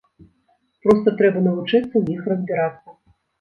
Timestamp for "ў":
1.97-2.03